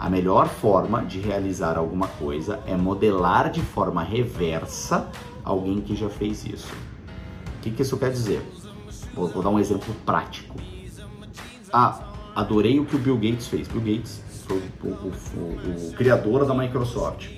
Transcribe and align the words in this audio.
A 0.00 0.08
melhor 0.08 0.48
forma 0.48 1.04
de 1.04 1.20
realizar 1.20 1.76
alguma 1.76 2.08
coisa 2.08 2.58
é 2.66 2.74
modelar 2.74 3.50
de 3.50 3.60
forma 3.60 4.02
reversa 4.02 5.06
alguém 5.44 5.82
que 5.82 5.94
já 5.94 6.08
fez 6.08 6.42
isso. 6.46 6.72
O 7.58 7.60
que, 7.60 7.70
que 7.70 7.82
isso 7.82 7.98
quer 7.98 8.10
dizer? 8.10 8.40
Vou, 9.14 9.28
vou, 9.28 9.42
dar 9.42 9.50
um 9.50 9.58
exemplo 9.58 9.94
prático. 10.06 10.56
Ah, 11.70 12.00
adorei 12.34 12.80
o 12.80 12.86
que 12.86 12.96
o 12.96 12.98
Bill 12.98 13.18
Gates 13.18 13.46
fez. 13.46 13.68
Bill 13.68 13.82
Gates 13.82 14.22
foi 14.46 14.62
o, 14.82 14.86
o, 14.86 15.12
o, 15.36 15.88
o 15.90 15.92
criador 15.92 16.46
da 16.46 16.54
Microsoft. 16.54 17.28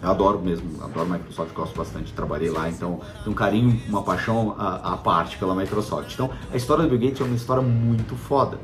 Eu 0.00 0.08
adoro 0.08 0.38
mesmo, 0.38 0.84
adoro 0.84 1.10
Microsoft, 1.10 1.52
gosto 1.52 1.76
bastante, 1.76 2.12
trabalhei 2.12 2.50
lá, 2.50 2.68
então 2.68 3.00
tem 3.24 3.32
um 3.32 3.36
carinho, 3.36 3.80
uma 3.88 4.02
paixão 4.02 4.54
à 4.56 4.96
parte 4.96 5.36
pela 5.36 5.52
Microsoft. 5.52 6.14
Então, 6.14 6.30
a 6.52 6.56
história 6.56 6.84
do 6.84 6.90
Bill 6.90 7.08
Gates 7.08 7.20
é 7.20 7.24
uma 7.24 7.34
história 7.34 7.62
muito 7.62 8.14
foda. 8.14 8.58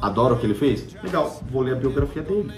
Adoro 0.00 0.34
o 0.34 0.38
que 0.38 0.46
ele 0.46 0.54
fez? 0.54 0.86
Legal, 1.02 1.42
vou 1.50 1.62
ler 1.62 1.72
a 1.72 1.76
biografia 1.76 2.22
dele. 2.22 2.52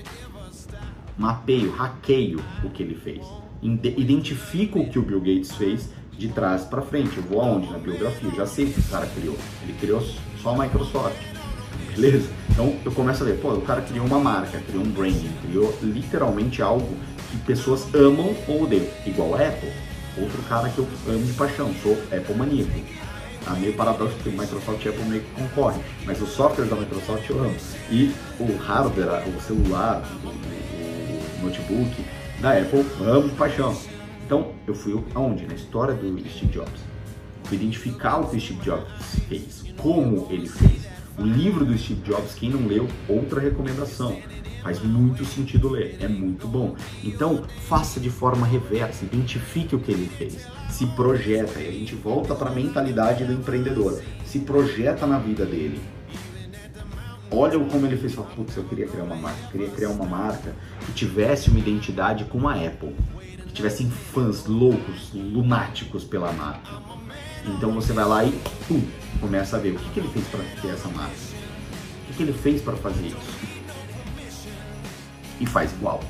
Mapeio, 1.16 1.70
hackeio 1.72 2.40
o 2.64 2.70
que 2.70 2.82
ele 2.82 2.94
fez. 2.94 3.26
Identifico 3.62 4.80
o 4.80 4.88
que 4.88 4.98
o 4.98 5.02
Bill 5.02 5.20
Gates 5.20 5.52
fez 5.52 5.90
de 6.12 6.28
trás 6.28 6.64
para 6.64 6.82
frente. 6.82 7.16
Eu 7.16 7.22
vou 7.24 7.40
aonde? 7.40 7.70
Na 7.70 7.78
biografia. 7.78 8.28
Eu 8.28 8.36
já 8.36 8.46
sei 8.46 8.66
o 8.66 8.72
que 8.72 8.80
o 8.80 8.84
cara 8.84 9.06
criou. 9.06 9.36
Ele 9.62 9.72
criou 9.80 10.02
só 10.42 10.50
a 10.54 10.58
Microsoft. 10.58 11.16
Beleza? 11.94 12.30
Então 12.50 12.76
eu 12.84 12.92
começo 12.92 13.22
a 13.22 13.26
ver, 13.26 13.40
pô, 13.40 13.52
o 13.52 13.62
cara 13.62 13.82
criou 13.82 14.06
uma 14.06 14.18
marca, 14.20 14.58
criou 14.58 14.84
um 14.84 14.90
branding, 14.90 15.30
criou 15.42 15.76
literalmente 15.82 16.62
algo 16.62 16.96
que 17.30 17.36
pessoas 17.38 17.92
amam 17.94 18.34
ou 18.46 18.62
odeiam. 18.62 18.86
Igual 19.06 19.34
a 19.34 19.48
Apple. 19.48 19.72
Outro 20.16 20.42
cara 20.48 20.68
que 20.68 20.78
eu 20.78 20.88
amo 21.08 21.24
de 21.24 21.32
paixão, 21.32 21.72
sou 21.82 21.92
Apple 22.12 22.34
maníaco. 22.34 22.70
Tá 23.48 23.54
meio 23.54 23.72
paradoxo 23.72 24.14
porque 24.16 24.28
Microsoft 24.28 24.84
e 24.84 24.88
Apple 24.90 25.04
meio 25.04 25.22
que 25.22 25.30
concorrem, 25.30 25.82
mas 26.04 26.20
o 26.20 26.26
software 26.26 26.66
da 26.66 26.76
Microsoft 26.76 27.30
eu 27.30 27.40
amo. 27.40 27.56
E 27.90 28.14
o 28.38 28.56
hardware, 28.58 29.26
o 29.26 29.40
celular, 29.40 30.02
o, 30.22 30.28
o 30.28 31.46
notebook 31.46 32.04
da 32.42 32.52
Apple, 32.52 32.84
amo 33.00 33.26
de 33.26 33.34
paixão. 33.36 33.74
Então, 34.26 34.52
eu 34.66 34.74
fui 34.74 35.02
aonde? 35.14 35.46
Na 35.46 35.54
história 35.54 35.94
do 35.94 36.18
Steve 36.28 36.52
Jobs. 36.52 36.80
Fui 37.44 37.56
identificar 37.56 38.18
o 38.18 38.28
que 38.28 38.36
o 38.36 38.40
Steve 38.40 38.60
Jobs 38.60 38.86
fez, 39.30 39.64
como 39.78 40.26
ele 40.30 40.46
fez. 40.46 40.86
O 41.18 41.22
livro 41.24 41.64
do 41.64 41.76
Steve 41.76 42.00
Jobs, 42.02 42.34
quem 42.34 42.48
não 42.48 42.68
leu, 42.68 42.86
outra 43.08 43.40
recomendação. 43.40 44.16
Faz 44.62 44.80
muito 44.80 45.24
sentido 45.24 45.68
ler, 45.68 45.96
é 46.00 46.06
muito 46.06 46.46
bom. 46.46 46.76
Então, 47.02 47.42
faça 47.68 47.98
de 47.98 48.08
forma 48.08 48.46
reversa, 48.46 49.04
identifique 49.04 49.74
o 49.74 49.80
que 49.80 49.90
ele 49.90 50.08
fez, 50.08 50.46
se 50.70 50.86
projeta, 50.86 51.58
e 51.58 51.68
a 51.68 51.72
gente 51.72 51.96
volta 51.96 52.36
para 52.36 52.50
a 52.50 52.54
mentalidade 52.54 53.24
do 53.24 53.32
empreendedor, 53.32 54.00
se 54.24 54.38
projeta 54.38 55.08
na 55.08 55.18
vida 55.18 55.44
dele. 55.44 55.80
Olha 57.32 57.58
como 57.58 57.84
ele 57.84 57.96
fez, 57.96 58.14
fala, 58.14 58.28
putz, 58.28 58.56
eu 58.56 58.64
queria 58.64 58.86
criar 58.86 59.02
uma 59.02 59.16
marca, 59.16 59.40
eu 59.46 59.50
queria 59.50 59.68
criar 59.70 59.88
uma 59.90 60.06
marca 60.06 60.54
que 60.86 60.92
tivesse 60.92 61.50
uma 61.50 61.58
identidade 61.58 62.24
como 62.26 62.48
a 62.48 62.54
Apple, 62.54 62.94
que 63.46 63.52
tivessem 63.52 63.90
fãs 63.90 64.46
loucos, 64.46 65.10
lunáticos 65.12 66.04
pela 66.04 66.32
marca. 66.32 66.70
Então 67.44 67.72
você 67.72 67.92
vai 67.92 68.04
lá 68.04 68.24
e 68.24 68.32
pum, 68.66 68.82
começa 69.20 69.56
a 69.56 69.60
ver 69.60 69.74
o 69.74 69.78
que, 69.78 69.90
que 69.90 70.00
ele 70.00 70.08
fez 70.08 70.26
para 70.28 70.40
ter 70.62 70.68
essa 70.68 70.88
marca, 70.88 71.14
o 71.14 72.06
que, 72.06 72.14
que 72.16 72.22
ele 72.22 72.32
fez 72.32 72.62
para 72.62 72.76
fazer 72.76 73.06
isso 73.06 73.68
e 75.40 75.46
faz 75.46 75.72
igual. 75.72 76.00